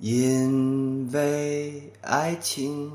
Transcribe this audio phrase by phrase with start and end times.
[0.00, 2.90] 因为爱情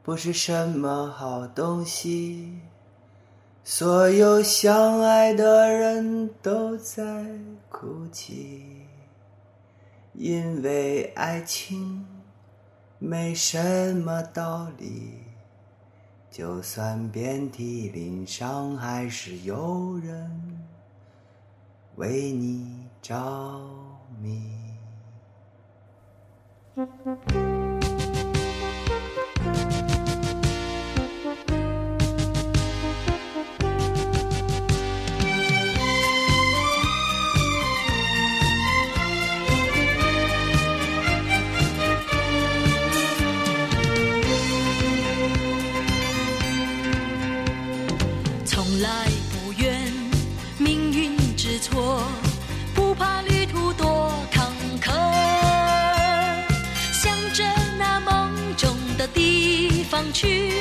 [0.00, 2.60] 不是什么好东西，
[3.64, 7.26] 所有相爱的人都在
[7.68, 8.64] 哭泣。
[10.12, 12.06] 因为爱情
[13.00, 15.14] 没什么道理，
[16.30, 20.30] 就算遍体鳞伤，还是有人
[21.96, 23.60] 为你着
[24.20, 24.57] 迷。
[26.78, 27.57] thank you
[58.98, 60.52] 的地方去，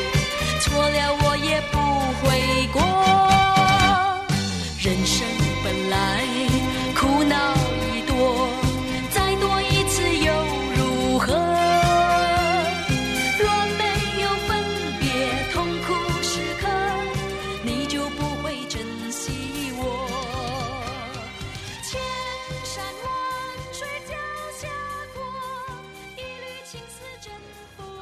[0.61, 1.79] 错了我也不
[2.21, 3.16] 悔过。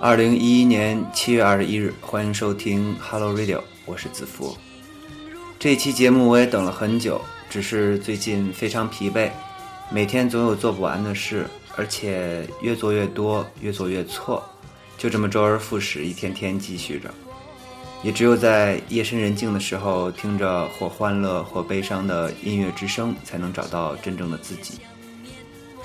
[0.06, 4.56] 二零一一年七月二十一日，欢迎收听 Hello Radio，我是子福。
[5.58, 9.32] 这期节目我也等了很久，只是最近非常疲惫，
[9.90, 14.44] 每天总有做不完的事，而且越做越多，越做越错，
[14.96, 17.12] 就这么周而复始，一天天继续着。
[18.04, 24.76] 也只有在夜深人静的时候，听着或欢乐或悲伤的音乐之声，才能找到真正的自己。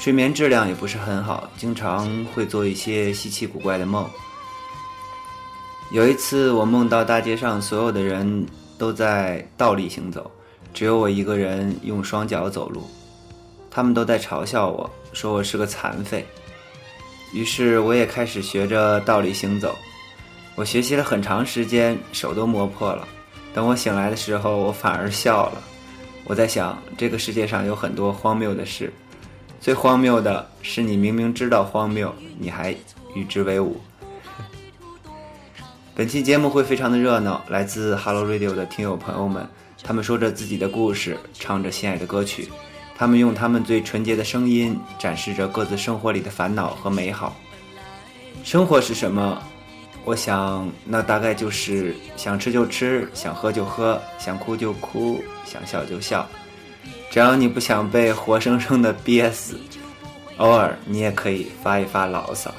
[0.00, 4.08] 睡眠质量也不是很好，经常会做一些稀奇古怪的梦。
[5.92, 8.46] 有一次，我梦到大街上所有的人
[8.78, 10.30] 都在倒立行走，
[10.72, 12.88] 只有我一个人用双脚走路。
[13.70, 16.26] 他们都在嘲笑我，说我是个残废。
[17.34, 19.76] 于是我也开始学着倒立行走。
[20.54, 23.06] 我学习了很长时间，手都磨破了。
[23.52, 25.62] 等我醒来的时候，我反而笑了。
[26.24, 28.90] 我在想，这个世界上有很多荒谬的事，
[29.60, 32.74] 最荒谬的是你明明知道荒谬，你还
[33.14, 33.78] 与之为伍。
[35.94, 39.46] 本期节目会非常的热闹，来自 Hello Radio 的听友朋友们，
[39.82, 42.48] 他们说着自己的故事，唱着心爱的歌曲，
[42.96, 47.36] 他们用他们最纯洁的声音展示着各自生活里的烦恼和美好。
[48.42, 49.42] 生活是什么？
[50.06, 56.26] 我想，那大概就是想吃就吃，想喝就喝，想哭就哭，想笑就笑。
[57.10, 59.60] 只要你不想被活生生的憋死，
[60.36, 62.54] 偶尔你也可以发一发牢骚。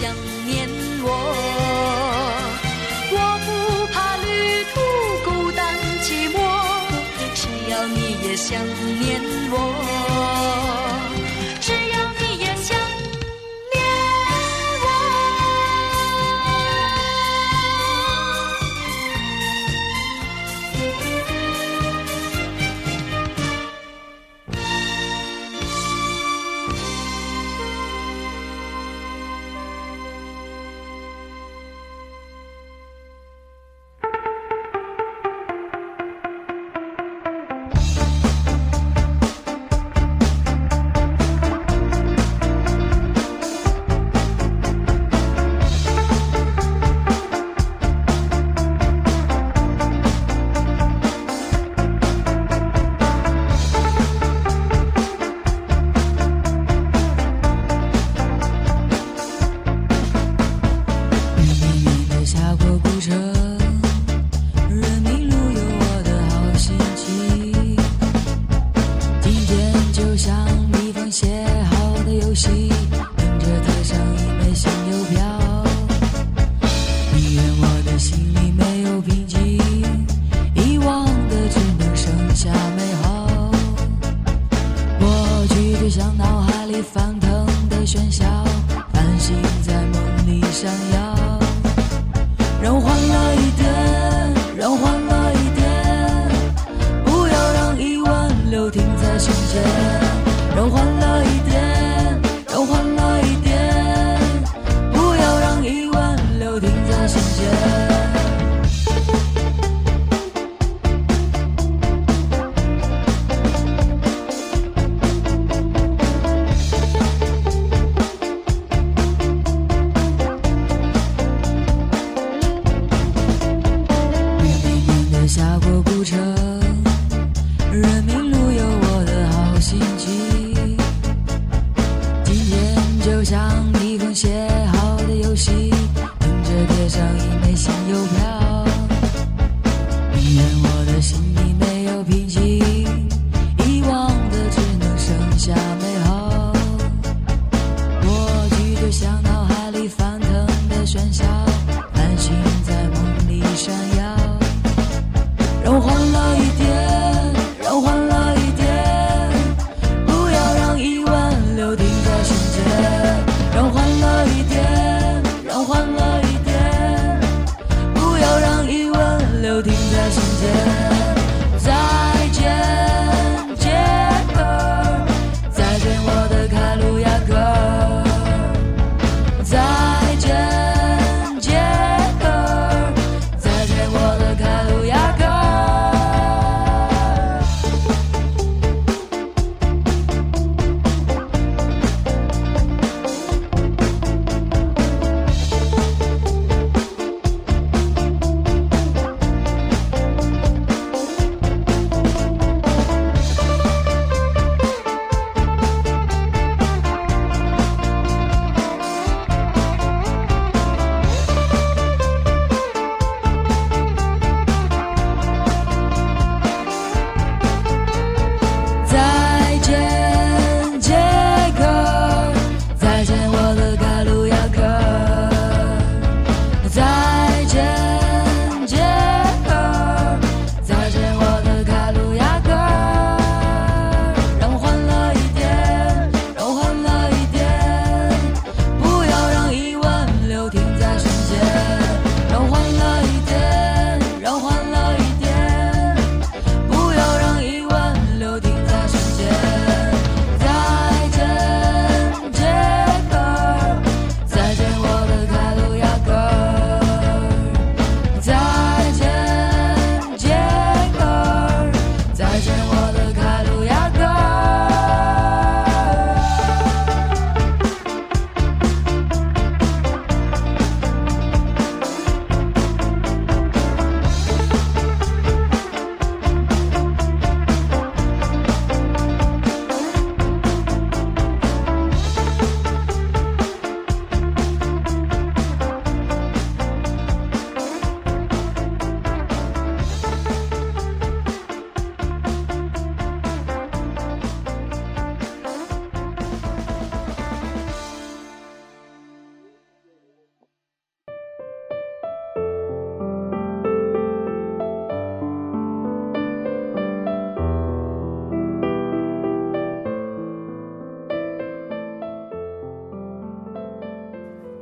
[0.00, 0.08] 千
[8.30, 8.64] 也想
[9.00, 9.20] 念
[9.50, 10.59] 我，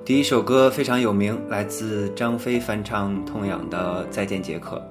[0.09, 4.83] 第一首歌非常有名，来自张飞翻唱痛仰的《再见杰克》。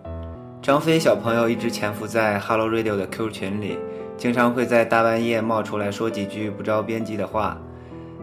[0.62, 3.80] 张飞小朋友一直潜伏在 Hello Radio 的 Q 群里，
[4.16, 7.60] 经常会在大半夜冒出来说几句不着边际的话。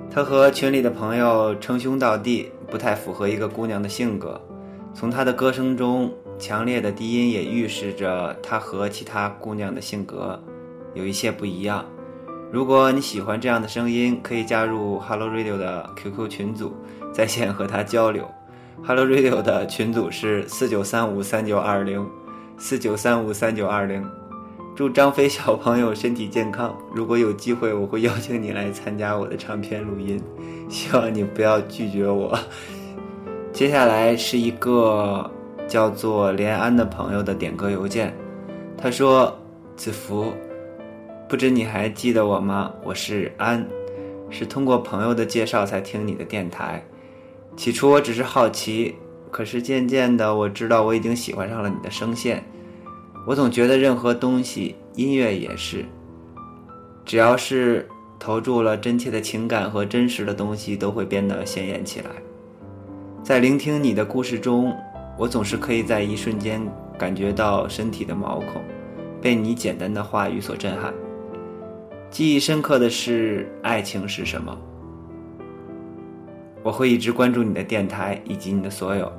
[0.09, 4.41] 他和群里的朋友称兄道弟，不太符合一个姑娘的性格。
[4.95, 10.41] 从他的歌声中，强烈的低音也预示着他和其他姑娘的性格
[10.95, 11.85] 有一些不一样。
[12.55, 16.73] 如果你喜欢这样的声音，可以加入 Hello Radio 的 QQ 群组，
[17.13, 18.31] 在线和他交流。
[18.87, 22.09] Hello Radio 的群组是四九三五三九二零，
[22.57, 24.09] 四九三五三九二零。
[24.77, 26.73] 祝张飞小朋友身体健康。
[26.95, 30.23] 如果有机会，我会邀请你来参加我的唱片录音，
[30.71, 32.39] 希望你不要拒绝我。
[33.53, 35.29] 接下来是一个
[35.67, 38.15] 叫做连安的朋友的点歌邮件，
[38.79, 39.37] 他说
[39.75, 40.33] ：“子福。”
[41.27, 42.73] 不知你还记得我吗？
[42.85, 43.67] 我是安，
[44.29, 46.85] 是通过朋友的介绍才听你的电台。
[47.57, 48.95] 起初我只是好奇，
[49.31, 52.45] 可是渐渐的我知道我已经喜欢上了你的声线。
[53.27, 55.87] 我总觉得任何东西，音乐也是，
[57.07, 57.89] 只要是
[58.19, 62.11] 投注了真切的情感和真实的东西，都会变得鲜艳起来。
[63.23, 64.77] 在聆听你的故事中，
[65.19, 66.61] 我总是可以在一瞬间
[66.99, 68.63] 感觉到身体的毛孔。
[69.23, 70.93] 被你简单的话语所震撼。
[72.15, 74.57] 记忆深刻的是，爱情是什么？
[76.63, 79.13] 我会一直关注你的电台以及你的所有。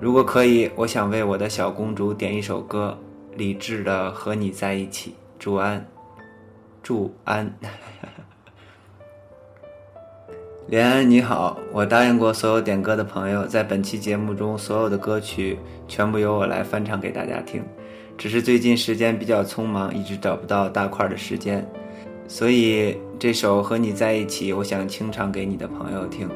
[0.00, 2.96] 如果可以，我想为我的小公主点一首歌，
[3.36, 5.12] 理智的和你在一起。
[5.38, 5.86] 祝安，
[6.82, 7.52] 祝安。
[10.68, 17.62] 连安你好，我答应过所有点歌的朋友，在本期节目中所有的歌曲全部由我来翻唱给大家听。
[18.16, 21.70] 只是最近时间比较匆忙，一直找不到大块的时间，
[22.28, 26.28] 所以这首和你在一起，我想清唱给你的朋友听。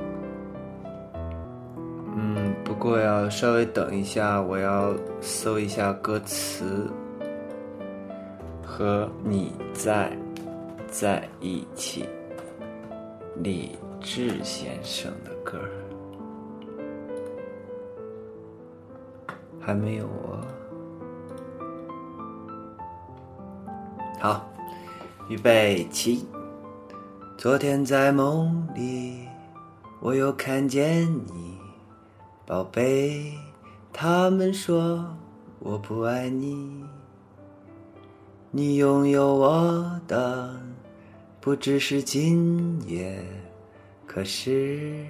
[2.17, 6.91] 嗯不过要稍微等一下，我要搜一下歌词。
[8.65, 10.11] 和你在
[10.89, 12.09] 在一起，
[13.37, 15.59] 李志先生的歌
[19.61, 20.41] 还没有啊。
[24.19, 24.51] 好，
[25.33, 26.27] 预备起。
[27.39, 29.21] 昨天在梦里，
[29.99, 31.57] 我又看见你。
[32.45, 33.33] 宝贝，
[33.95, 35.03] 他们说
[35.59, 36.85] 我不爱你，
[38.51, 40.55] 你拥有我的
[41.41, 43.25] 不只是今夜，
[44.07, 45.07] 可是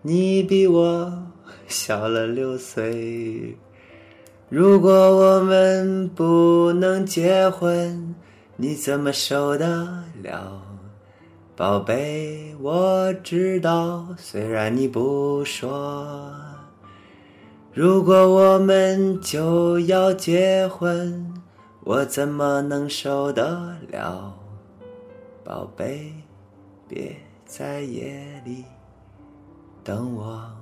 [0.00, 1.12] 你比我
[1.68, 3.54] 小了六岁。
[4.48, 8.14] 如果我们不能结婚，
[8.60, 10.60] 你怎么受得了？
[11.54, 16.34] 宝贝，我知道，虽然你不说。
[17.72, 21.40] 如果我们就要结婚，
[21.84, 24.34] 我怎么能受得了？
[25.44, 26.12] 宝贝，
[26.88, 27.14] 别
[27.46, 28.64] 在夜里
[29.84, 30.57] 等我。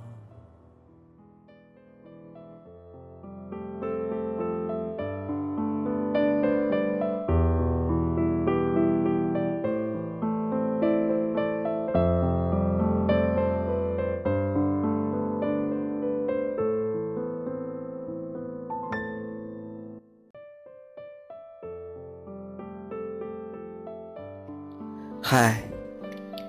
[25.29, 25.61] 嗨，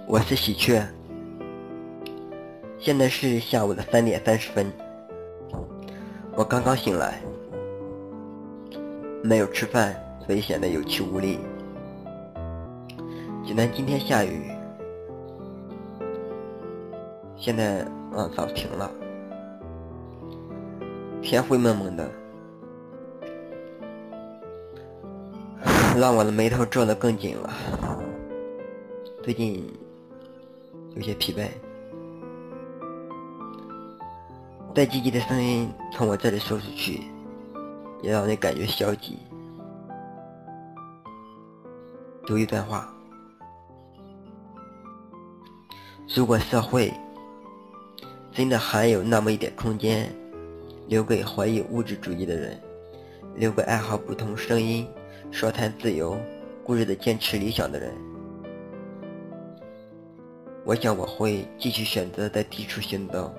[0.07, 0.87] 我是喜鹊。
[2.79, 4.71] 现在是下午的三点三十分，
[6.37, 7.21] 我刚刚醒来，
[9.21, 11.41] 没有吃饭，所以显得有气无力。
[13.45, 14.49] 济南今天下雨，
[17.37, 17.85] 现在
[18.17, 18.89] 嗯早停了，
[21.21, 22.09] 天灰蒙蒙的，
[25.99, 27.53] 让我的眉头皱得更紧了。
[29.29, 29.63] 最近
[30.97, 31.49] 有些疲惫，
[34.75, 37.03] 带积极的声音从我这里说出去，
[38.01, 39.19] 也让人感觉消极。
[42.25, 42.91] 读一段话：
[46.17, 46.91] 如果社会
[48.33, 50.11] 真的还有那么一点空间，
[50.87, 52.59] 留给怀疑物质主义的人，
[53.35, 54.89] 留给爱好不同声音、
[55.31, 56.19] 说谈自由、
[56.65, 58.08] 固执的坚持理想的人。
[60.69, 63.35] 我想我会继续选择在低处行动，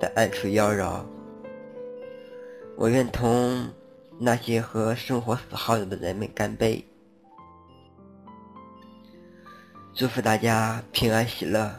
[0.00, 1.04] 在暗处妖娆。
[2.76, 3.72] 我愿同
[4.18, 6.84] 那些和生活死耗着的人们干杯，
[9.94, 11.72] 祝福大家平安喜乐。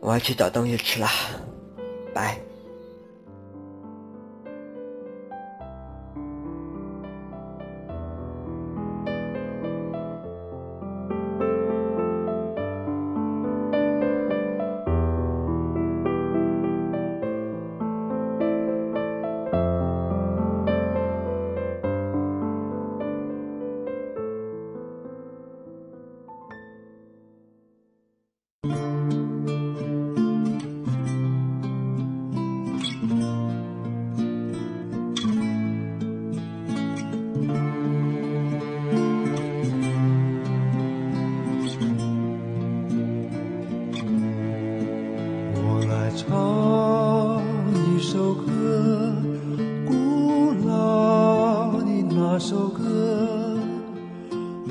[0.00, 1.06] 我要去找东西吃了，
[2.14, 2.40] 拜。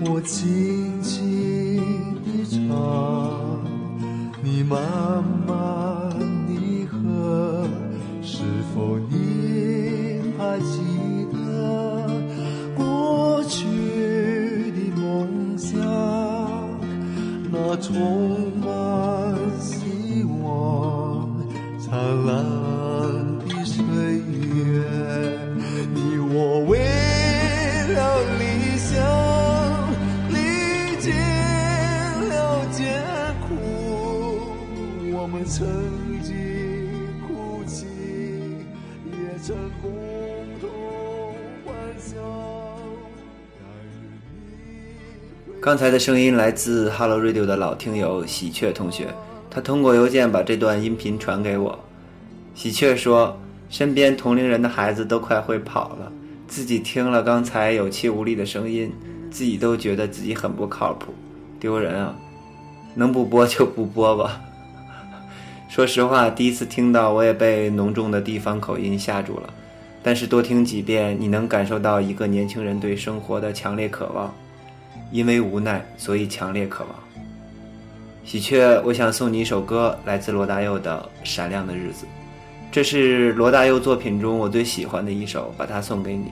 [0.02, 1.78] 我轻轻
[2.24, 3.60] 地唱，
[4.42, 4.80] 你慢
[5.46, 6.10] 慢
[6.48, 7.68] 地和，
[8.22, 8.38] 是
[8.74, 10.80] 否你还记
[11.34, 12.10] 得
[12.78, 13.66] 过去
[14.72, 15.78] 的梦想？
[17.52, 18.49] 那从。
[45.62, 49.14] 刚才的声音来自 Hello Radio 的老听友喜鹊同学，
[49.50, 51.78] 他通过邮件把这段音频传给我。
[52.56, 53.38] 喜鹊说，
[53.70, 56.10] 身边同龄人的孩子都快会跑了，
[56.48, 58.90] 自己听了刚才有气无力的声音，
[59.30, 61.14] 自己都觉得自己很不靠谱，
[61.60, 62.16] 丢人啊！
[62.96, 64.40] 能不播就不播吧。
[65.68, 69.54] 说实话，第一次听到我也被浓重的地方口音吓住了，
[70.02, 74.34] 但是多听几遍，你能感受到一个年轻人对生活的强烈渴望。
[75.12, 76.96] 因为无奈，所以强烈渴望。
[78.24, 82.06] 喜鹊，我想送你一首歌，来自罗大佑的《闪亮的日子》，
[82.72, 86.32] 这是罗大佑作品中我最喜欢的一首，把它送给你。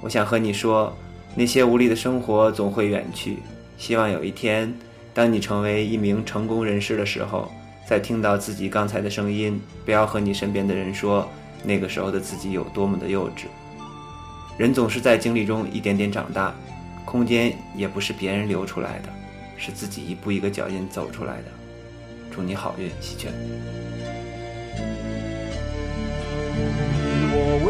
[0.00, 0.92] 我想和你说，
[1.36, 3.38] 那些无力的生活总会远去。
[3.78, 4.74] 希望有一天，
[5.14, 7.48] 当你成为一名成功人士的时候，
[7.88, 11.28] 再听到自己刚才的声音，不要和你身边的人说
[11.62, 13.44] 那个时候的自己有多么的幼稚。
[14.58, 16.52] 人总是在经历中一点点长大。
[17.06, 19.08] 空间也不是别人留出来的，
[19.56, 21.44] 是自己一步一个脚印走出来的。
[22.30, 23.30] 祝你好运，喜鹊。
[27.32, 27.68] 我为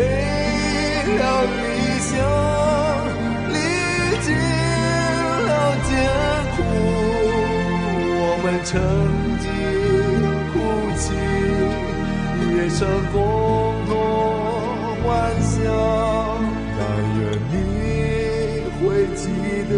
[1.16, 1.60] 了理
[2.00, 2.10] 想
[3.52, 3.54] 历
[4.24, 4.34] 尽
[5.46, 5.50] 了
[5.86, 5.88] 艰
[6.56, 6.58] 苦，
[8.18, 8.72] 我们曾
[9.38, 9.44] 经
[10.50, 10.54] 哭
[10.96, 11.04] 泣，
[12.56, 12.80] 也曾
[13.12, 13.14] 共
[13.86, 13.94] 同
[15.04, 15.06] 幻
[15.42, 16.35] 想。
[18.86, 19.26] 会记
[19.68, 19.74] 得，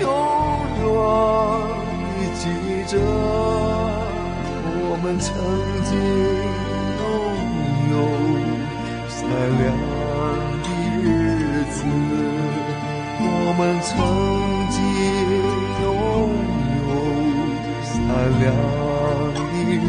[0.00, 0.04] 永
[0.76, 0.84] 远
[2.04, 2.42] 地记
[2.86, 2.92] 着
[4.84, 5.26] 我们曾
[5.88, 5.90] 经
[7.00, 7.02] 拥
[7.90, 7.94] 有
[9.08, 9.16] 闪
[9.58, 9.60] 亮
[10.62, 10.66] 的
[11.00, 11.04] 日
[11.70, 11.74] 子，
[13.18, 13.90] 我们曾
[14.70, 14.76] 经
[15.82, 15.84] 拥
[16.78, 16.86] 有
[17.82, 17.90] 闪
[18.38, 18.44] 亮
[19.34, 19.82] 的日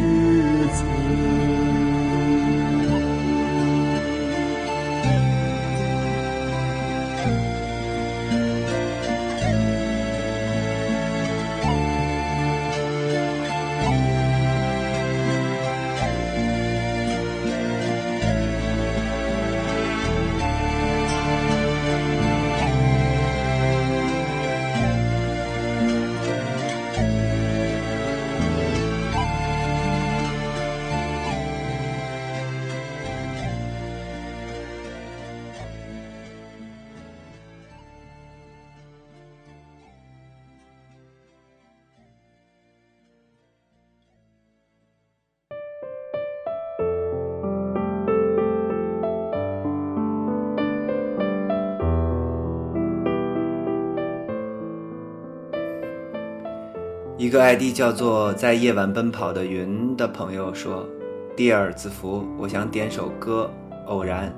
[57.33, 60.87] 一个 ID 叫做“在夜晚奔跑的云”的朋友说
[61.35, 63.49] ：“Dear 子福，我想点首歌
[63.87, 64.29] 《偶然》。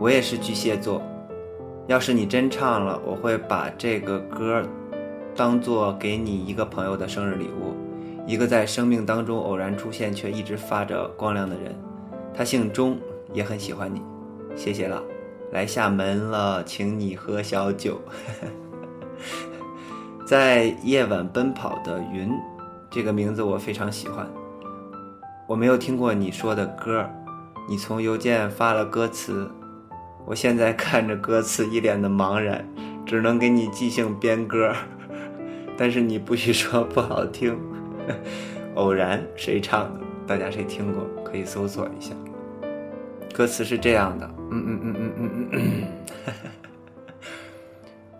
[0.00, 1.00] 我也是巨蟹座，
[1.86, 4.64] 要是你真唱了，我会把这个歌
[5.36, 7.76] 当做给你一个朋友的生日礼物，
[8.26, 11.72] 一个在生命当中偶然出现却一直发着光亮的人。
[12.34, 12.98] 他姓钟，
[13.32, 14.02] 也很喜欢你。
[14.56, 15.00] 谢谢了，
[15.52, 18.00] 来厦门了，请你喝小酒。
[20.28, 22.30] ”在夜晚奔跑的云，
[22.90, 24.26] 这个名字我非常喜欢。
[25.46, 27.08] 我没有听过你说的歌，
[27.66, 29.50] 你从邮件发了歌词，
[30.26, 32.62] 我现在看着歌词一脸的茫然，
[33.06, 34.74] 只能给你即兴编歌。
[35.78, 37.58] 但是你不许说不好听。
[38.76, 40.00] 偶然谁唱的？
[40.26, 41.06] 大家谁听过？
[41.24, 42.12] 可以搜索一下。
[43.32, 45.84] 歌词是这样的，嗯嗯嗯嗯嗯嗯嗯。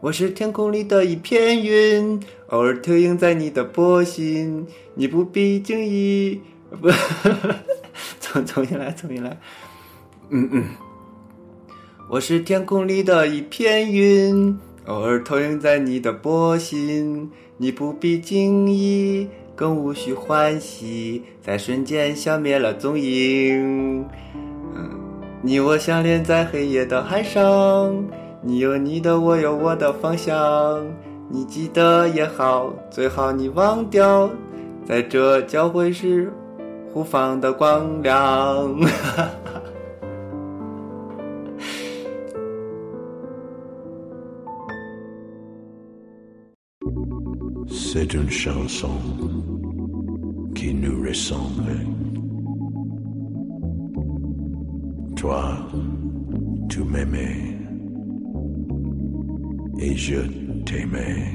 [0.01, 6.41] 我是天空里的一片云，偶尔投影在你的波心，你不必惊异。
[6.81, 6.89] 不，
[8.21, 9.37] 重重新来，重新来。
[10.31, 10.65] 嗯嗯。
[12.09, 14.57] 我是天空里的一片云，
[14.87, 24.07] 偶尔投影在你的波心，你不必惊异，更无需欢喜，在瞬间消灭了踪影。
[24.77, 24.91] 嗯，
[25.43, 27.93] 你我相连在黑夜的海上。
[28.41, 30.35] 你有你的，我有我的方向。
[31.29, 34.31] 你记得也好，最好你忘掉，
[34.87, 36.33] 在这交汇时
[36.93, 38.75] 互放的光亮。
[47.71, 48.91] C'est une chanson
[50.55, 51.75] qui nous ressemble.
[55.17, 55.43] Toi,
[56.69, 57.58] tu m'aimais
[59.79, 60.21] et je
[60.65, 61.33] t'aimais.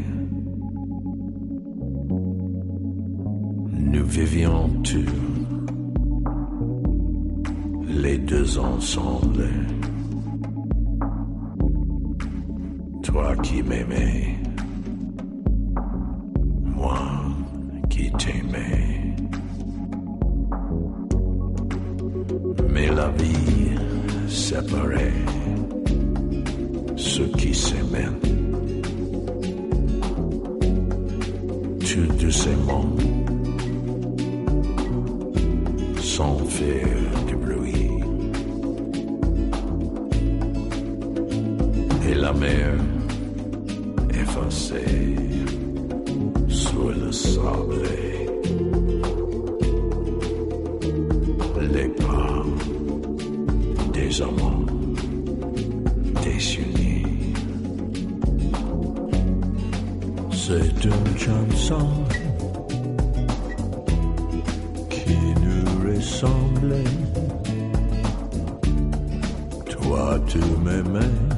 [3.71, 5.05] Nous vivions tous
[7.87, 9.49] les deux ensemble.
[13.13, 14.35] toi qui m'aimais,
[16.63, 16.99] moi
[17.89, 19.15] qui t'aimais.
[22.73, 23.77] Mais la vie
[24.27, 25.13] séparait
[27.03, 28.15] ceux qui s'aimaient.
[31.79, 32.85] Tout doucement,
[35.99, 37.89] sans faire du bruit.
[42.09, 42.73] Et la mer
[44.21, 45.15] effacée
[46.47, 47.83] sur le sable.
[51.73, 52.43] Les pas
[53.93, 54.62] des amants
[60.45, 61.87] C'est une chanson
[64.89, 66.83] qui nous ressemblait.
[69.69, 71.32] Toi, tu m'aimais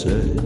[0.00, 0.39] Say.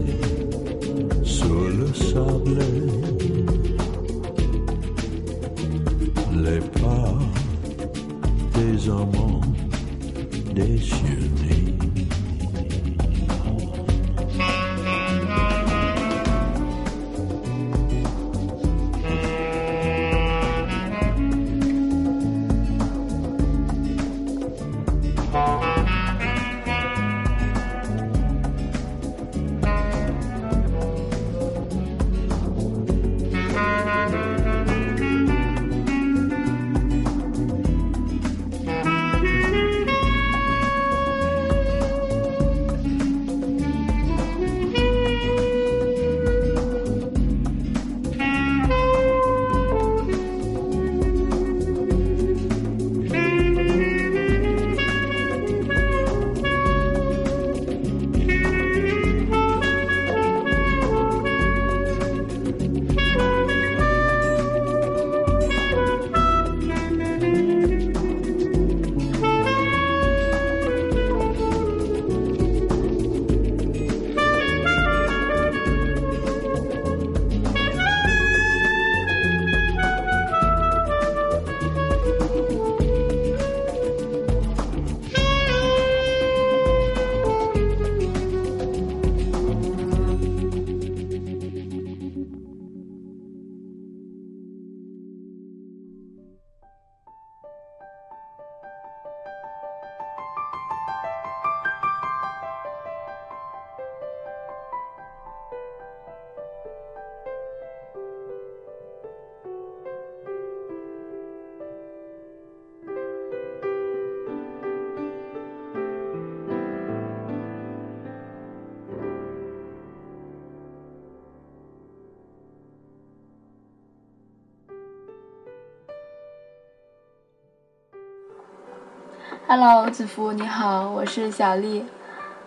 [129.47, 131.85] Hello，子福你好，我是小丽。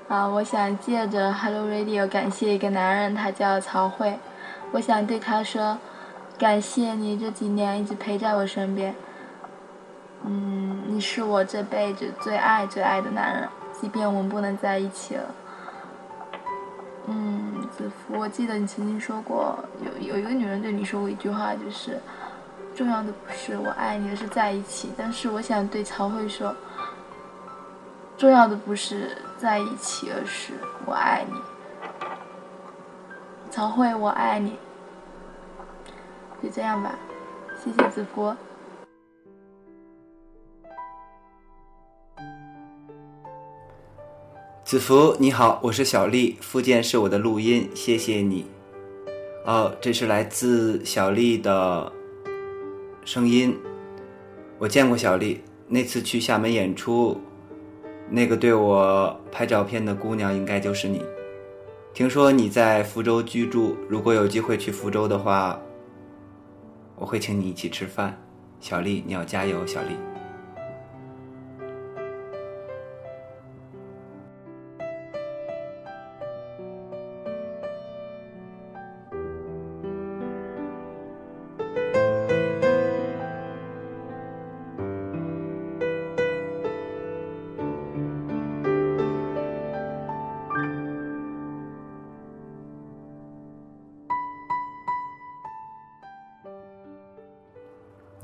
[0.08, 4.18] 啊，我想借着 Hello Radio 感谢一个男人，他叫曹慧。
[4.72, 5.78] 我想对他说，
[6.37, 8.92] 感谢你这几年一直陪在我身边。
[10.24, 13.48] 嗯，你是我这辈子最爱最爱的男人，
[13.80, 15.22] 即便我们不能在一起了。
[17.06, 22.00] 嗯，子福，我记得你曾经说过，有有一个女人对你说过一句话，就是
[22.74, 24.90] 重要的不是我爱你，而是在一起。
[24.96, 26.52] 但是我想对曹慧说。
[28.18, 30.52] 重要的不是在一起，而是
[30.85, 31.35] 我爱你，
[33.48, 34.59] 曹慧，我爱你。
[36.42, 36.98] 就这样吧，
[37.62, 38.35] 谢谢子福。
[44.64, 48.44] 子福你好，我是小丽，附件是我的录音，谢谢你。
[49.46, 51.92] 哦，这是来自小丽的
[53.04, 53.57] 声音。
[54.59, 57.20] 我见过小丽，那次去厦门演出，
[58.11, 61.05] 那个对我拍照片的姑娘应该就是你。
[61.92, 65.61] 听说你在福州居住，如果有机会去福州的话，
[66.97, 68.16] 我会请你一起吃饭。
[68.61, 70.17] 小丽，你要加油，小丽。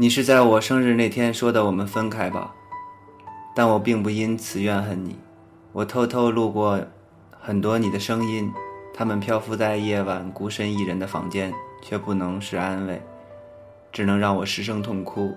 [0.05, 2.55] 你是在我生日那天说的我们分开吧？
[3.55, 5.17] 但我并不因此怨恨你。
[5.73, 6.79] 我偷偷录过
[7.40, 8.53] 很多你的声音，
[8.93, 13.01] 它们漂浮在夜晚孤身一人的房间，却不能是安慰，
[13.90, 15.35] 只能让我失声痛哭。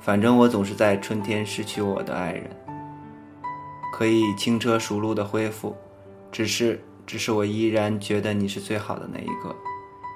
[0.00, 2.48] 反正我总是在春天失去我的爱人，
[3.92, 5.76] 可以轻车熟路的恢复，
[6.30, 9.54] 只是，只是我依然觉得你是最好的那一个。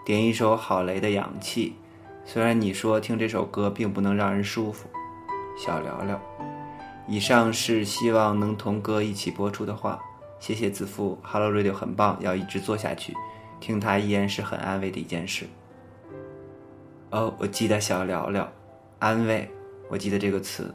[0.03, 1.77] 点一首郝雷的《氧气》。
[2.29, 4.89] 虽然你说听这首歌并不能让人舒服，
[5.57, 6.21] 小聊聊。
[7.07, 10.01] 以上是希望能同歌一起播出的话，
[10.41, 13.15] 谢谢子父，Hello Radio 很棒，要一直做下去，
[13.61, 15.47] 听它依然是很安慰的一件事。
[17.11, 18.53] 哦，我记得小聊聊，
[18.99, 19.49] 安慰，
[19.89, 20.75] 我记得这个词。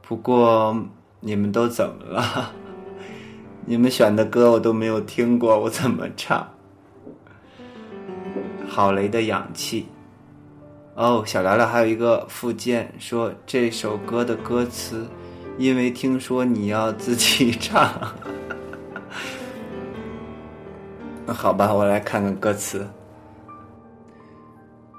[0.00, 0.74] 不过
[1.20, 2.54] 你们都怎么了？
[3.66, 6.48] 你们选的歌我都没有听过，我怎么唱？
[8.66, 9.86] 郝雷的氧气。
[10.98, 15.06] 哦，小聊聊还有一个附件说这首歌的歌词，
[15.56, 18.16] 因为听说你要自己 唱，
[21.24, 22.84] 那好吧，我来看看歌词。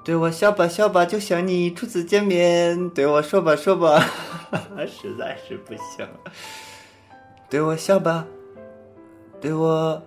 [0.02, 4.02] 对我笑吧笑吧，就像你初次见面；对我说吧说吧，
[4.88, 6.08] 实在是不行。
[7.50, 8.24] 对我笑吧，
[9.38, 10.02] 对我。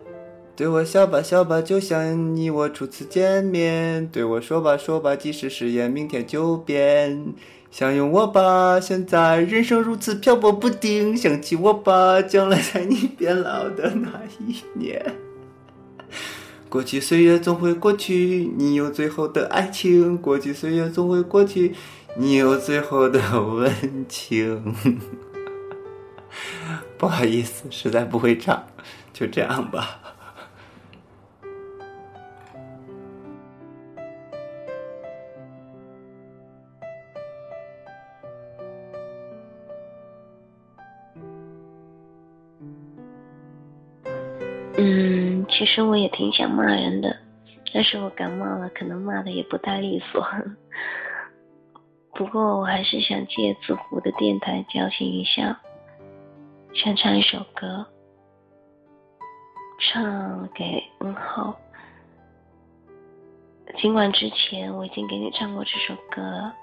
[0.56, 7.34] 对我笑吧笑吧，就像你我初次见面；对我说吧说吧，即使誓言明天就变。
[7.72, 15.16] 相拥我吧，现在人生如此漂泊不定；想起我吧，将来在你变老的那一年。
[16.70, 21.74] 过去岁月总会过去，你有最后的爱情；过去岁月总会过去，
[22.16, 23.74] 你有最后的温
[24.08, 24.76] 情。
[26.96, 28.68] 不好意思，实在不会唱，
[29.12, 30.00] 就这样吧。
[44.86, 47.15] 嗯，其实我也挺想骂人的，
[47.74, 50.28] 但是我感冒了，可能骂的也不太利索。
[52.13, 55.58] 不过我还是想借子湖的电台矫情一下，
[56.74, 57.86] 想唱一首歌，
[59.80, 61.58] 唱给恩浩。
[63.78, 66.54] 尽管之前我已经给你唱过这首歌了，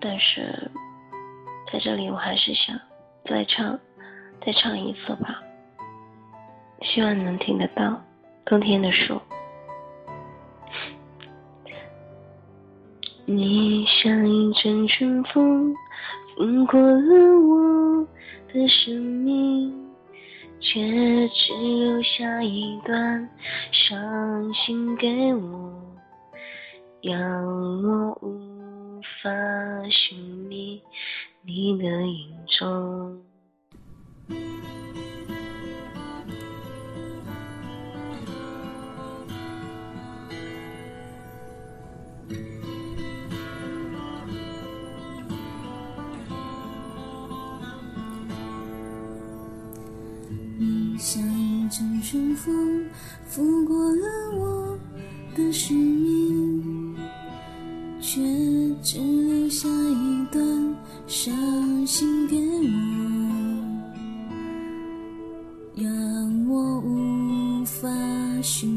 [0.00, 0.70] 但是
[1.72, 2.78] 在这里我还是想
[3.24, 3.76] 再唱，
[4.40, 5.42] 再唱一次吧。
[6.82, 8.00] 希望你能听得到
[8.44, 9.20] 冬天的树。
[13.24, 15.74] 你像一阵春风，
[16.36, 18.06] 拂过了我
[18.52, 19.72] 的生命，
[20.60, 20.80] 却
[21.28, 23.28] 只留下一段
[23.72, 25.72] 伤心给我，
[27.02, 27.42] 让
[27.82, 29.30] 我无法
[29.90, 30.16] 寻
[30.48, 30.80] 觅
[31.44, 33.20] 你的影踪。
[51.76, 52.86] 像阵春风，
[53.28, 54.02] 拂过了
[54.34, 54.78] 我
[55.34, 56.96] 的生命，
[58.00, 58.18] 却
[58.82, 60.74] 只留下一段
[61.06, 62.72] 伤心给我，
[65.74, 67.86] 让我无法
[68.40, 68.75] 寻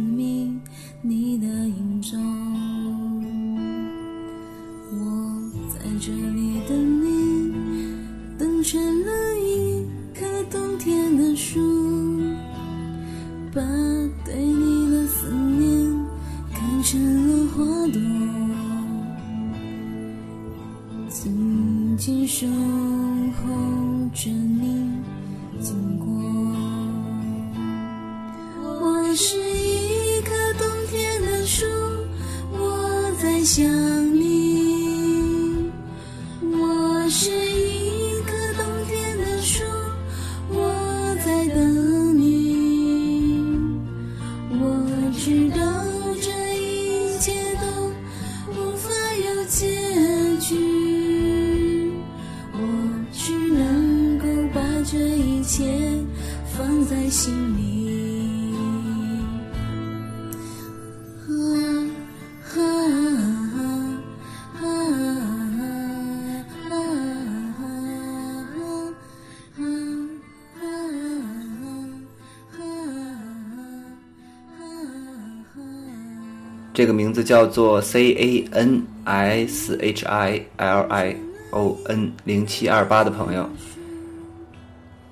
[76.80, 81.14] 这个名字叫做 C A N S H I L I
[81.52, 83.50] O N 零七二八的朋友，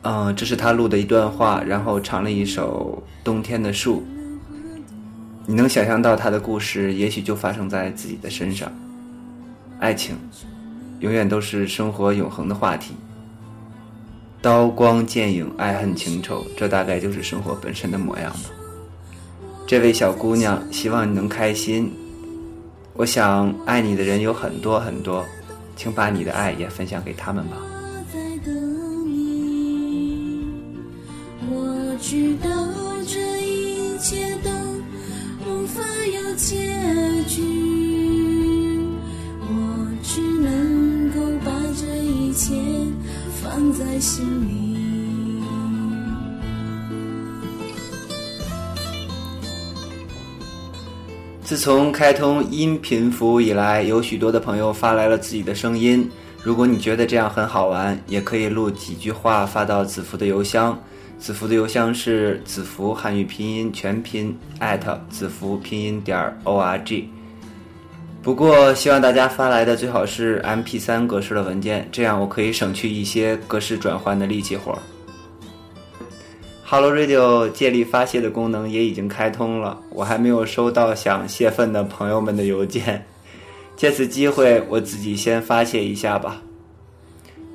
[0.03, 3.97] 嗯、这是他录的一段话，然后唱了一首《冬天的树》。
[5.45, 8.71] 你能想象到他的故事，也许就发生在自己的身上。
[9.77, 10.15] 爱情，
[11.01, 12.93] 永远都是生活永恒的话题。
[14.41, 18.56] 刀光剑影，爱恨情仇，这大概就是生活本身的模样吧。
[19.67, 21.91] 这位小姑娘，希望你能开心。
[22.93, 25.25] 我想爱你的人有很多很多，
[25.75, 27.58] 请把你的爱也分享给他们吧。
[51.47, 56.05] 自从开通音频服务以来，有许多的朋友发来了自己的声音。
[56.43, 60.77] 如果你觉得这样很好玩，也可以录几句话发到子福的邮箱。
[61.17, 67.10] 子福的邮箱是子福汉语拼音全拼艾特子福拼音点 o r g。
[68.21, 74.79] 不过，希望大家发来的最好是 MP3 格式的文件，这样我可以省去一些格式转换的力气活儿。
[76.69, 83.06] Hello Radio 借力发泄的功能也已经开通了，我还没有收到想泄愤的朋友们的邮件。
[83.77, 86.41] 借此机会，我自己先发泄一下吧。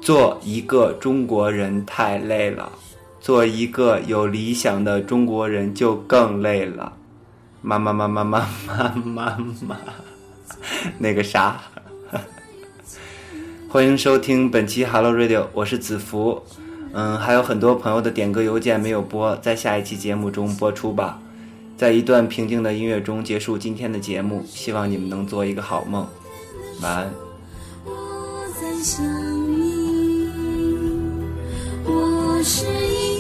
[0.01, 2.73] 做一个中国人太累了，
[3.21, 6.91] 做一个有理想的中国人就更累了。
[7.61, 9.37] 妈妈妈妈妈妈妈
[9.69, 9.77] 妈，
[10.97, 11.61] 那个啥。
[13.69, 16.43] 欢迎收听本期 Hello Radio，我是子福。
[16.93, 21.19] 嗯，还有很多朋友的点歌邮件没有播，在下一期节目中播出吧。
[21.77, 26.07] 在一段平静的音乐中结束今天的节目，希望你们能做一个好梦，
[26.81, 27.11] 晚安。
[27.85, 27.93] 我
[28.61, 30.29] 在想你，
[31.85, 33.12] 我是一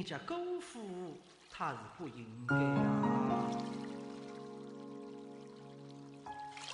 [0.00, 0.80] 你家姑父
[1.50, 2.56] 他是不应该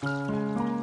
[0.06, 0.75] 啊。